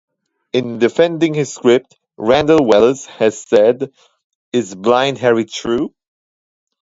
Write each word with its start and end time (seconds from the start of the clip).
In 0.51 0.79
defending 0.79 1.35
his 1.35 1.53
script, 1.53 1.95
Randall 2.17 2.65
Wallace 2.65 3.05
has 3.05 3.39
said, 3.39 3.91
Is 4.51 4.73
Blind 4.73 5.19
Harry 5.19 5.45
true? 5.45 5.93